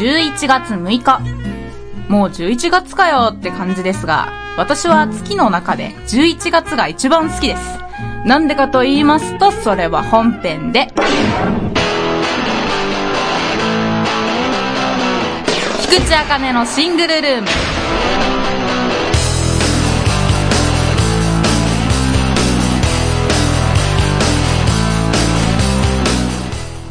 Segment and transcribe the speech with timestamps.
[0.00, 1.20] 11月6日。
[2.08, 7.62] もう11月かよって感じですが、私は月の中で11月が一番好きです。
[8.24, 10.90] なんでかと言いますと、それは本編で。
[15.82, 17.48] 菊池茜のシングルルーム。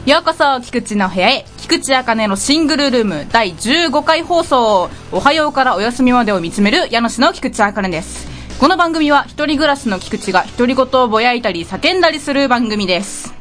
[0.05, 1.45] ようこそ、菊池の部屋へ。
[1.69, 4.89] 菊池茜のシングルルーム第15回放送。
[5.11, 8.27] おはようからお休みまでを見つめる家主の菊池茜です。
[8.59, 13.35] この番組は一人暮らしの菊池が独り言をぼやいたり叫んだりする番組です。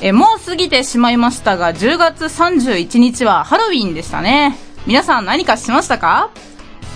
[0.00, 4.56] え、もう過ぎてしまいましたが、10月31日はハロウィンでしたね。
[4.86, 6.30] 皆さん何かしましたか？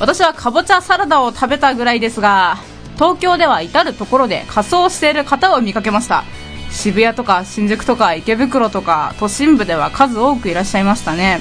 [0.00, 2.56] 私はかぼちゃサラダを食べたぐらいですが、
[2.94, 6.24] 東京では至る所で仮装している方を見かけました。
[6.72, 11.40] 渋谷とか新宿とか池袋とか都心部では数多くいらっしゃいましたね。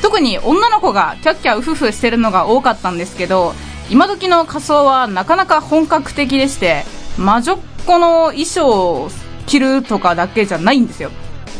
[0.00, 3.52] 特に女の子がキャッキャウフフしてるのが多かったんですけど
[3.90, 6.84] 今時の仮装はなかなか本格的でして
[7.18, 9.10] 魔女っ子の衣装を
[9.46, 11.10] 着るとかだけじゃないんですよ。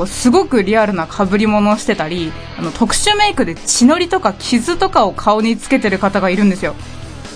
[0.06, 6.76] すごくリアルな被り物をしてたりあの特殊メイクで血のりとか傷とかを顔につけてる方がいるんですよ。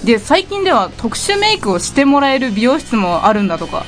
[0.04, 3.84] で最近では特殊メイクをしてもらえる美容室もあるんだとか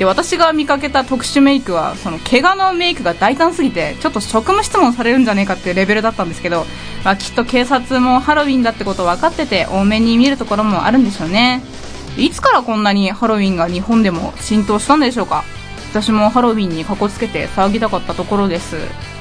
[0.00, 6.64] で私が見かけた特殊メイクはその怪我のメイクが大胆すぎてちょっと職務質問されるんじゃねえかっていうレベルだったんですけど、
[7.04, 11.62] まあ、きっと警察もハロウィンだってこと分かってて多めに見るところもあるんでしょうね。
[12.16, 15.44] いつからこんなにハロウィンが日本でも浸透したんでしょうか？
[15.90, 18.76] 私もハロウィンにかこつけて騒ぎたかったところです。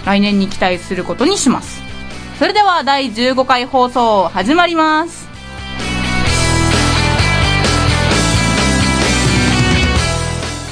[0.05, 1.81] 来年に期待することにします。
[2.37, 5.28] それでは第15回放送始まります。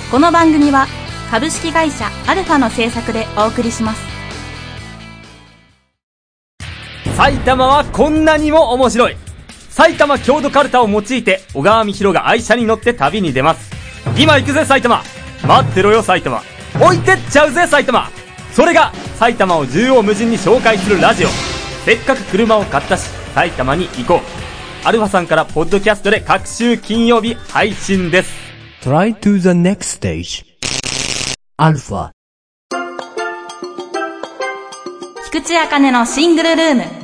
[0.09, 0.87] この番組は
[1.29, 4.01] 株式会社アルファの制作でお送りします。
[7.17, 9.17] 埼玉はこんなにも面白い。
[9.69, 13.69] 埼玉郷土カルタを用いて小川美弘が愛車に乗って旅に出ます。
[14.17, 15.03] 今行くぜ埼玉。
[15.45, 16.41] 待ってろよ埼玉。
[16.79, 18.09] 置いてっちゃうぜ埼玉。
[18.53, 21.27] それが埼玉を縦横無尽に紹介するラジオ。
[21.83, 24.87] せっかく車を買ったし埼玉に行こう。
[24.87, 28.46] アルファさんからポッドキャストで各週金曜日配信です。
[28.87, 30.45] Try to the next stage.
[31.59, 32.13] Alpha.
[35.29, 36.96] 菊池茜のシングルルーム。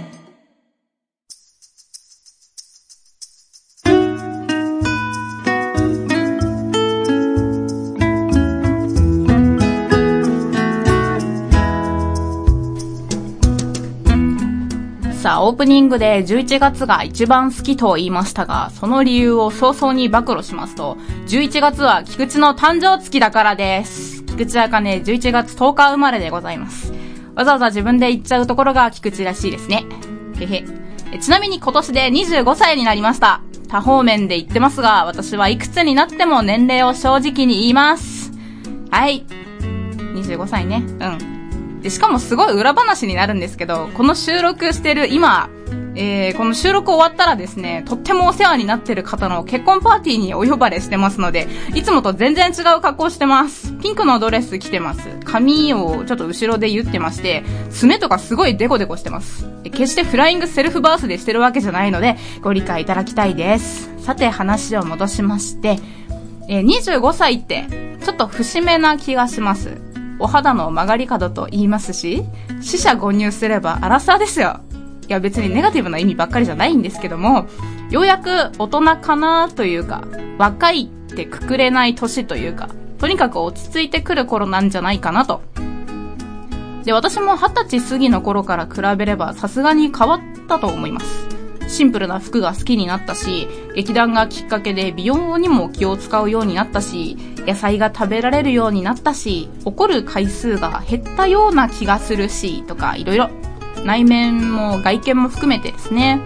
[15.24, 20.98] さあ、オープニングで11月が一番好きと言いましたが、その理由を早々に暴露しますと、
[21.28, 24.22] 11月は菊池の誕生月だからです。
[24.26, 26.92] 菊池茜11月10日生まれでございます。
[27.36, 29.86] わざわざ自分で言っちゃうところが菊池らしいですね。
[30.42, 31.20] へへ。
[31.20, 33.40] ちなみに今年で25歳になりました。
[33.70, 38.34] 多方面で言ってますが、私はいくつになっても年齢を正直に言います。
[38.92, 39.26] はい。
[40.16, 40.84] 25歳ね。
[41.00, 41.33] うん。
[41.84, 45.50] で、しかもすごい裏話になるんですけど、この収録してる今、
[45.96, 53.74] えー、この収録終わったらですね、とってもお世話になってる方の結婚パーティーにお呼ばれしてますので、いつもと全然違う格好してます。
[53.82, 55.02] ピンクのドレス着てます。
[55.26, 59.46] 髪をちょっと後ろで言ってまして、爪とかすごいデコデコしてます。
[59.66, 63.92] 決してフライングセルフバースでしてるわけじゃないので、ご理解いただきたいです。
[64.00, 65.80] さて話を戻しまして、
[66.48, 67.66] えー、25歳って、
[68.04, 69.93] ちょっと節目な気がします。
[70.20, 72.24] お肌の曲がり角と言いますし、
[72.62, 74.60] 死者誤入すればアラサーですよ。
[75.08, 77.46] いや別にネガティブな意味ばっかりじゃないんですけども、
[77.90, 80.04] ようやく大人かなというか、
[80.38, 85.42] 若いってくくれない年というか、とにかく落ち着いてくる頃なんじゃないかなと。
[86.86, 91.28] で、私も二十歳過ぎの頃から比べればさすがに変わったと思います。
[91.68, 103.30] シンプルな服が好きになったし、劇団がきっかけで美容にも気を使うようになったし、野菜が食べられるようになったし、怒る回数が減ったような気がするし、とかいろいろ。
[103.86, 106.22] 内面も外見も含めてですね。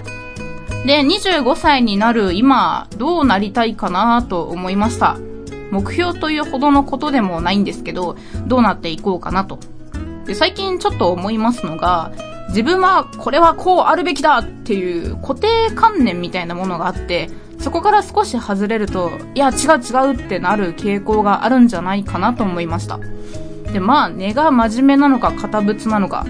[0.85, 5.17] で、25歳になる今、どうなりたいかなと思いました。
[5.71, 8.15] 目標というほどのことでもないんですけど、
[8.45, 9.59] どうなっていこうかなと。
[10.25, 12.11] で、最近ちょっと思いますのが、
[12.49, 17.29] 自分はこれはこうあるべきだっていう固定観念みたいなものがあって、
[17.67, 22.97] そこから少し外れると、いや、違う違うってなる傾向があるんじゃないかなと思いました。
[23.73, 26.25] で、まあ、根が真面目なのか、堅物なのか。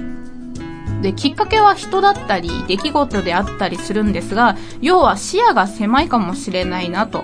[1.03, 7.23] で、きっかけは人だったり、出来事であったりするんですが、要は視野が狭いかもしれないなと。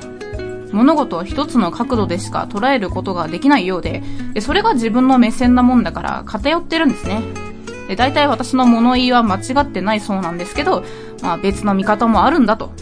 [0.71, 4.04] 物事を一つの角度でしか捉えることができないようで、
[4.36, 7.24] でそれが自分の目線なもんだから偏ってるんですね。
[7.88, 10.83] で、大体私の物言いは間違ってないそうなんですけど、
[11.24, 12.74] まあ別の見方もあるんだと。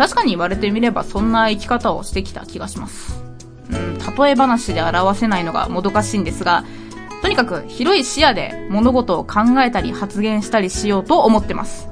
[0.00, 3.22] 確かに言われてみればそんな生き方をしてきた気がします。
[3.70, 6.64] うん、例え話で表せないのがもどかしいんですが、
[7.20, 11.86] とにかく広い視野で物事を考えたり発言したりしようと思ってます。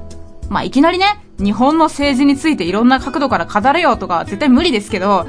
[0.49, 5.27] まあいきなりね、日本の政治についていろんな角度から語れよとか絶対無理ですけど、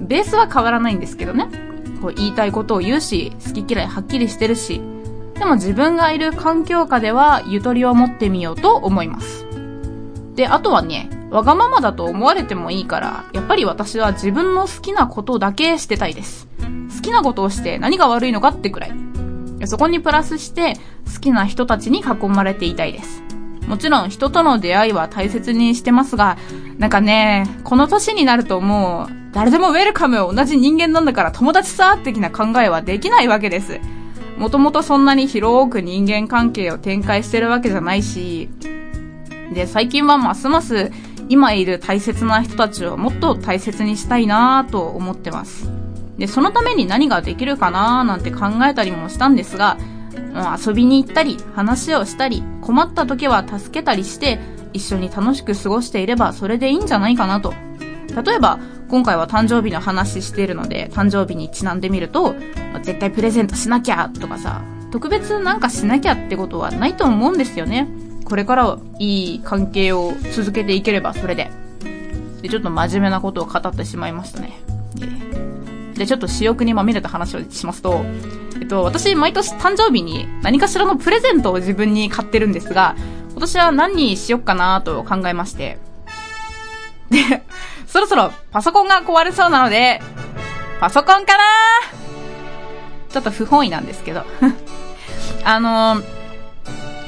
[0.00, 1.46] ベースは変わらないんですけどね。
[2.02, 4.82] こう言いたいことを言うし、好き嫌いはっきりしてるし、
[5.34, 9.46] でも自分がいる環境下ではゆとりを持ってみようと思います。
[10.34, 16.48] で、あとはね、わがままだと思われてもいいから、やっぱり私は自分の好きなことだけしてたいです。
[16.96, 18.92] 好きなことをして何が悪いのかってくらい。
[19.66, 20.74] そこにプラスして、
[21.12, 23.22] 好きな人たちに囲まれていたいです。
[23.66, 26.38] もちろん人との出会いは大切にしてますが、
[26.78, 33.78] なんかね、この年になるともう、誰でもウェルカム同じ人間なんだから友達さ的な考えはできないわけです。
[34.38, 38.48] もともとそんなに広く人間関係を展開してるわけじゃないし、
[39.52, 40.90] で、最近はますます
[41.28, 45.70] 今いる大切な人たちをもっと大切にしたいなぁと思ってます。
[46.16, 49.76] で、そのために何ができるかなーなんて考えたりもしたんですが、
[50.32, 54.38] もう遊びに行ったり、話をしたり、困った時は助けたりして、
[54.72, 57.54] 一緒に楽しく過ごしていればそれでいいんじゃないかなと。
[58.24, 58.58] 例えば、
[58.88, 62.34] 今回は誕生日の話しているので、誕生日にちなんでみると、
[62.82, 67.86] 絶対プレゼントしなきゃとかさ、特別なんかしなきゃってことはないと思うんですよね。
[68.28, 71.50] これからいい関係を続けていければそれで。
[72.42, 74.60] で、ちょっと真面目なことを語ってしまいましたね。
[75.94, 78.04] で、ちょっと私欲にまみれた話をしますと、
[78.60, 82.94] えっと、私、毎年誕生日に何かしらのプレゼントを自分に買ってるんですが、
[83.30, 85.78] 今年は何にしよっかなと考えまして。
[87.10, 87.42] で、
[87.86, 90.02] そろそろパソコンが壊れそうなので、
[90.80, 91.44] パソコンかな
[93.08, 94.24] ちょっと不本意なんですけど。
[95.44, 96.17] あのー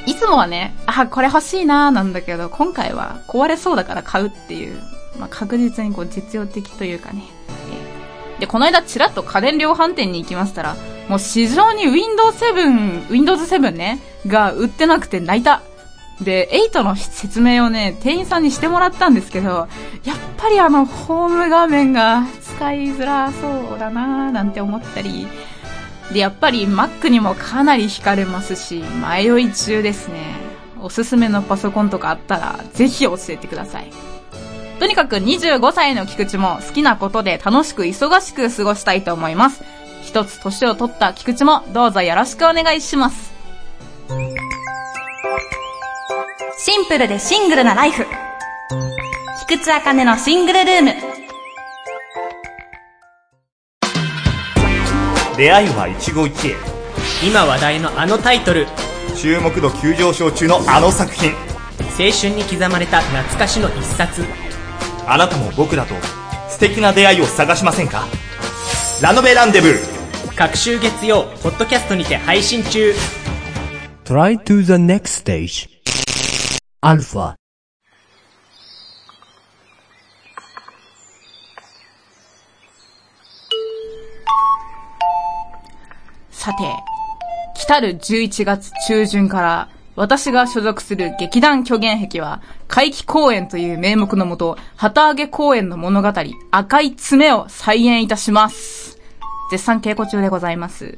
[0.05, 4.79] いつもはね、あ、これ欲しいなーなんだけど、今回は壊れそうだから買うっていう、
[5.19, 7.23] まあ、確実にこう実用的というかね。
[8.39, 10.75] で、この間ちらっと家電量販店に行きましたら、
[11.07, 15.61] もう市場に Windows 7、Windows 7ね、が売ってなくて泣いた。
[16.21, 19.67] で、8の説明をね、店員さんにしてもらったんですけど、やっ
[20.37, 25.27] ぱりあの、ホーム画面が使いづらそうだなーなんて思ったり、
[26.13, 30.35] で、やっぱり Mac にもかなり惹かれますし、迷い中ですね。
[30.81, 33.91] おすすめのパソコンとかあったら、ぜひ教えてください。
[34.79, 39.63] とにかく25歳の菊池も好きなことで楽しく忙しく過ごしたいと思います。
[40.03, 43.31] 一つ年を取った菊池もどうぞよろしくお願いします。
[46.57, 48.05] シンプルでシングルなライフ。
[49.47, 51.10] 菊池茜のシングルルーム。
[55.41, 56.55] 出会いは一期一会。
[57.27, 58.67] 今話題のあのタイトル。
[59.17, 61.31] 注目度急上昇中のあの作品。
[61.97, 64.23] 青春に刻まれた懐かしの一冊。
[65.07, 65.95] あなたも僕らと
[66.47, 68.05] 素敵な出会いを探しませんか？
[69.01, 70.35] ラノベランデブー。
[70.35, 72.93] 各週月曜ポッドキャストにて配信中。
[74.05, 75.67] Try to the next stage.
[76.83, 77.40] Alpha.
[86.41, 86.63] さて、
[87.53, 96.11] 来たる11月中旬から、私が所属する劇団虚言壁は、怪奇公演という名目のもと、旗揚げ公演の物語、
[96.49, 98.97] 赤い爪を再演いたします。
[99.51, 100.97] 絶賛稽古中でございます。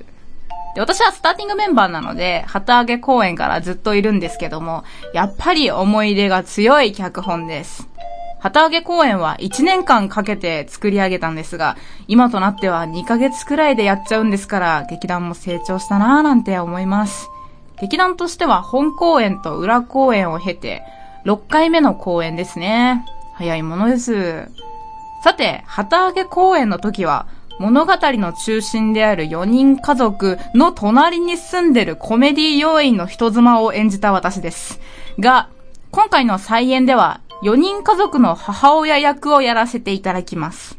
[0.76, 7.90] で、私はスターティングメンバーなので、旗揚げ公演からずっといるんですけども、やっぱり思い入れが強い脚本です。
[8.44, 11.78] 旗揚げ公演は1年間かけて作り上げたんですが、
[12.10, 17.30] 今となっては2ヶ月くらいでやっちゃうんですから、劇団も成長したなぁなんて思います。
[17.80, 20.84] 劇団としては本公演と裏公演を経て、
[21.24, 23.06] 6回目の公演ですね。
[23.36, 24.50] 早いものです。
[25.24, 27.28] さて、旗揚げ公演の時は、
[27.60, 34.82] 物語の中心である4人家族の隣に住んでるコメディ要員の人妻を演じた私です。
[35.18, 35.48] が、
[35.92, 40.78] 今回の再演では、4人家族の母親役をやらせていただきます。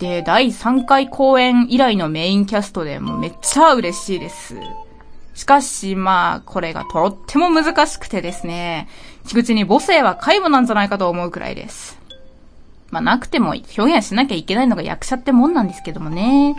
[0.00, 4.56] で、第3回公演以来のメインキャストでもうめっちゃ嬉しいです。
[5.34, 8.88] しかし、まあ、これがとっても難しくてですね、
[9.28, 12.00] 菊池に母性は皆無なんじゃないかと思うくらいです。
[12.90, 16.56] まあ、なくても表現しなきゃいけないのが役者ってもんなんですけどもね。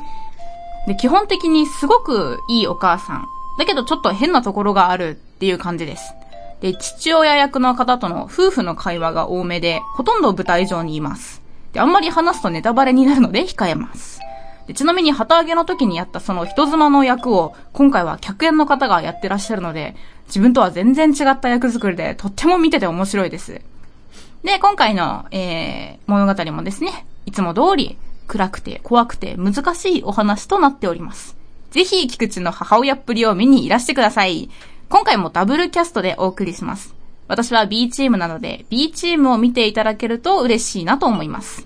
[0.88, 3.26] で、基本的にすごくいいお母さん。
[3.60, 6.14] だけどちょっと変なところがあるっていう感じです。
[6.62, 11.42] で、父親役の方との夫婦の会話が多めで、ほとんど舞台上にいます。
[11.74, 14.20] で、あんまり話すとネタバレになるので控えます。
[14.68, 19.96] でちなみに旗揚げの時にやったその人妻の役を、今回は客演の方がやってらっしゃるので、
[20.28, 23.62] 自分とは全然違った役作りで、とっても見てて面白いです。
[24.44, 31.36] で、今回の、えー、物語もですね、いつも通り、暗くて怖くて難しいお話となっております。
[31.72, 34.50] ぜひ、菊池の母親っぷりを見にいらしてください。
[34.92, 36.94] 今回もダブルキャストでお送りします。
[37.30, 41.66] 私は B チームなので、B チームを見ていただけると嬉しいなと思います。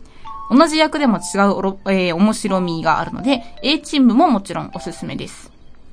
[0.51, 5.51] 同じ役でも違うおろ、えー面白みがあるので、A チームももちろんおすすめです。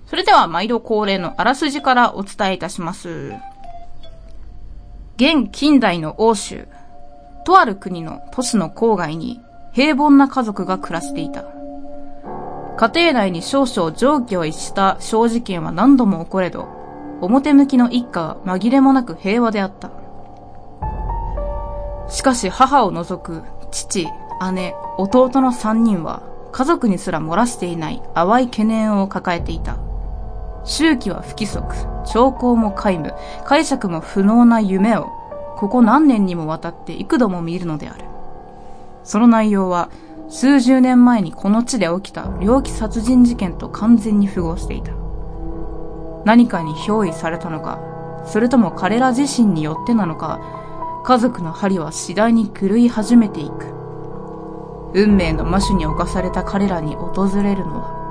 [0.09, 3.33] それでは、毎度恒例のあらすじからお伝えいたします。
[5.17, 6.69] 現近代の欧州、
[7.47, 9.41] とある国の都市の郊外に
[9.73, 11.47] 平凡な家族が暮らしていた。
[12.77, 16.82] 家庭内に少々常軌を逸した小事件は何度も起これど、
[17.23, 19.91] 表向きの一家は紛れもなく平和であった。
[22.09, 24.09] しかし母を除く父、
[24.53, 29.77] 姉、弟の三人は家族にすら漏らしていない淡い懸念を抱えていた。
[30.65, 31.75] 周期は不規則、
[32.07, 33.15] 兆候も皆無、
[33.45, 35.09] 解釈も不能な夢を、
[35.57, 38.05] ここ何年にもわたって幾度も見るのである。
[39.05, 39.89] その内容は、
[40.29, 45.02] 数十年前にこの地で起きた猟奇殺人事件と完全に符合していた。
[46.25, 47.81] 何かに憑依されたのか、
[48.27, 50.41] それとも彼ら自身によってなのか、
[51.05, 53.67] 家族の針は次第に狂い始めていく。
[54.95, 58.03] 運命の魔種に侵された彼らに訪れるのは、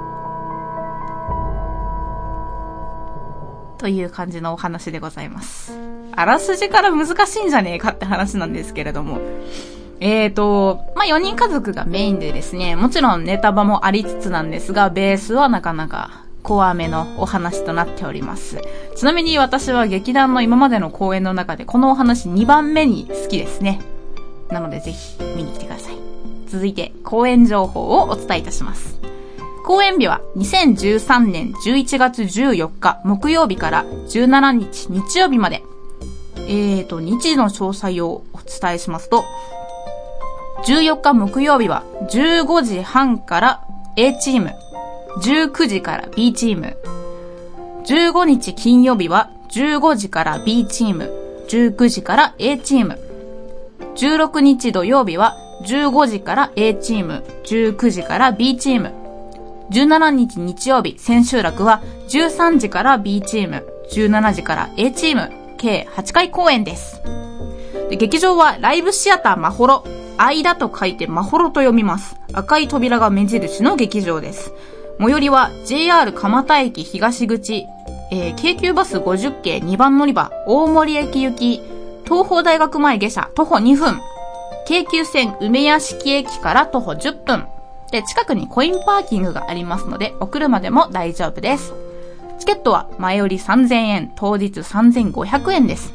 [3.78, 5.74] という感じのお話でございます。
[6.14, 9.20] あらすじから難しいんじゃねえかって話なんですけれども。
[10.04, 18.62] えーと、まあ、4人家族がメインでですね、もちろんネタバもありつつなんですが、ベースはなかなか怖めのお話となっております。
[18.96, 23.80] ちなみに私は劇団の今までの公演の中でこのお話2番目に好きですね。
[24.50, 25.96] なのでぜひ見に来てください。
[26.48, 29.00] 続いて、公演情報をお伝えいたします。
[29.64, 35.64] 公演日は2013年11月14日木曜日から17日日曜日まで。
[36.36, 39.24] えーと、日時の詳細をお伝えしますと、
[40.66, 43.64] 14日木曜日は15時半から
[43.96, 44.52] A チーム、
[45.20, 46.78] 19時から B チーム、
[47.86, 51.12] 15日金曜日は15時から B チーム、
[51.50, 52.98] 19時から A チーム、
[53.96, 55.36] 16日土曜日は
[55.68, 58.94] 15時から A チーム、19時から B チーム、
[59.72, 67.02] 17日日曜日千秋楽は13時から B チーム、17時から A チーム、計8回公演です。
[67.90, 69.84] で劇場はライブシアターまほろ、
[70.18, 72.16] 間と書いてまほろと読みます。
[72.32, 74.54] 赤い扉が目印の劇場です。
[75.00, 77.66] 最寄りは JR 蒲田駅東口、
[78.12, 81.62] えー京急バス50系2番乗り場、大森駅行き、
[82.06, 84.00] 東邦大学前下車徒歩2分、
[84.68, 87.46] 京急線梅屋敷駅から徒歩10分。
[87.92, 91.74] で、近くにコインパーキングがありますので、お車でも大丈夫です。
[92.40, 95.94] チケットは前より3000円、当日3500円です。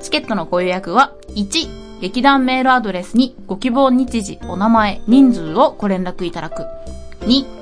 [0.00, 6.64] チケットのご予約は、1、劇団メールアドレスにご希望日時、お名前、人数をご連絡いただく。
[7.26, 7.61] 2、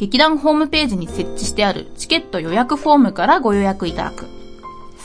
[0.00, 4.24] 劇団ホームページに設置してあるチケット予約フォームからご予約いただく。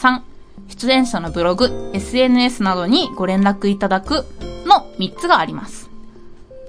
[0.01, 0.21] 3、
[0.69, 4.23] 出演者のブログ、SNS などにご連絡いただく
[4.65, 5.89] の3つがあります。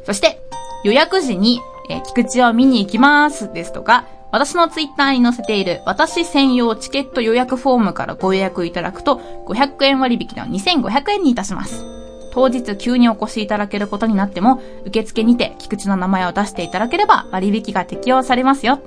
[0.06, 0.40] そして、
[0.82, 12.05] 予約時に、えー菊池を見に行きますですとか、私のツイッターに載せている私専用チケット予約フォームからご予約いただくと、500円割引の2500円にいたします。
[12.36, 18.78] 当日急にお越しいただけることになっても、受付にて菊池の名前を出していただければ割引が適用されますよ。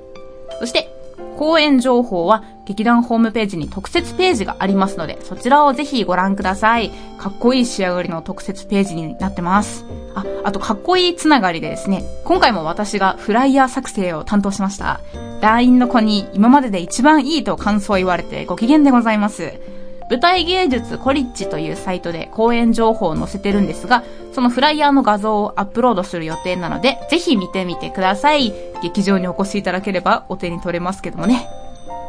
[0.60, 0.94] そして、
[1.36, 6.92] 公演情報は劇団ホームページに特設ページがありますので、そちらをぜひご覧ください。
[7.18, 9.84] かっこいい仕上がりの特設ページになってます。
[10.14, 15.00] あ、あとかっこいいつながりでですね、今回も私がフライヤー作成を担当しました。
[15.40, 19.54] LINE の子に今までで一番いいと感想を言われてご機嫌でございます。
[20.10, 24.02] 舞台芸術コリッジというサイトで公演情報を載せてるんですが、
[24.32, 28.52] そのフライヤーの画像をアップロードする予定なので、ぜひ見てみてください。
[28.82, 31.48] 劇場にお越しいただければお手に取れますけどもね。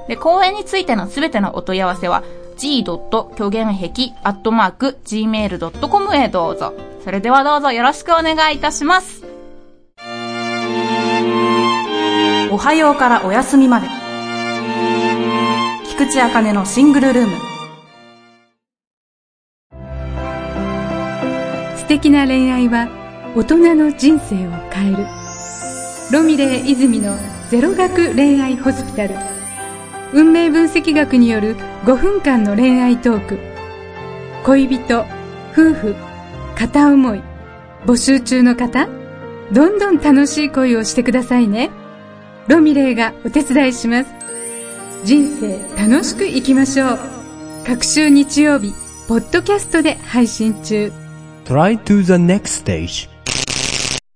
[0.07, 2.23] で、公演についてのすべてのお問い合わせは、
[2.57, 2.83] g.
[2.83, 6.73] 虚言癖、アットマーク、gmail.com へどうぞ。
[7.03, 9.23] それではどうぞよろしくお願いいたします。
[12.51, 13.87] おはようからお休みまで。
[15.87, 17.50] 菊池茜のシングルルーム。
[22.09, 22.87] な恋愛は
[23.35, 25.05] 大人の人生を変える
[26.11, 27.17] ロミレー泉の
[27.49, 29.15] ゼロ学恋愛ホスピタル
[30.13, 31.55] 運命分析学による
[31.85, 33.39] 5分間の恋愛トーク
[34.43, 35.05] 恋人
[35.51, 35.95] 夫婦
[36.55, 37.21] 片思い
[37.85, 38.87] 募集中の方
[39.51, 41.71] どんどん楽しい恋をしてくださいね。
[42.47, 44.09] ロミレーがお手伝いします。
[45.03, 46.99] 人生楽しく生きましょう。
[47.67, 48.73] 各週日曜日、
[49.07, 51.00] ポッドキャストで配信中。
[51.45, 53.09] Try to the next stage.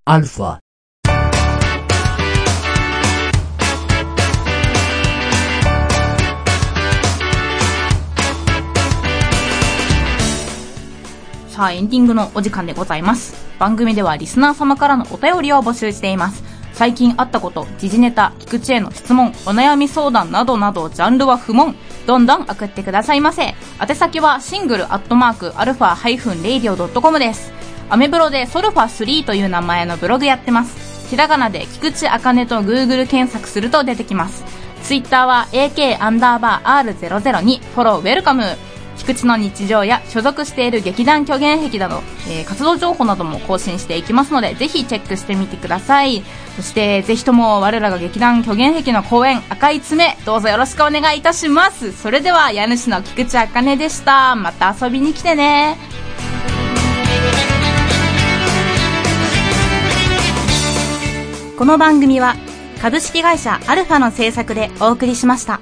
[0.05, 0.59] Alpha.
[11.47, 13.35] さあ、エンディングのお時間でございます。
[13.57, 16.43] 番組ではリスナー様からのお便りを募集しています。
[16.73, 21.75] 最近あったこと、時事ネタ、菊池への質問、お悩み相談などなど、ジャンルは不問。
[22.05, 23.55] どんどん送ってくださいませ。
[23.81, 27.51] 宛先は single アットマーク、アルファハイフンレイディオドットコムです。
[27.89, 31.09] アメブロでソルファ3という名前のブログやってます。
[31.09, 34.43] ひらがなで菊池あかねと Google 検索すると出てきます。
[34.83, 38.43] ツイッターは AK アンダーバー R002 フォロー welcome。
[38.97, 46.23] 菊池の日常や所属している劇団虚幻癖など、えー活動情報なども更新していきますので、ぜひチェックしてみてください。
[46.55, 51.91] そして、ぜひとも我らが劇団虚言癖の公演、赤い爪、どうぞよろしくお願いいたします。
[51.91, 54.35] それでは、家主の菊池茜でした。
[54.35, 55.77] また遊びに来てね。
[61.57, 62.35] この番組は、
[62.81, 65.59] 株式会社アルファの制作でお送りしました。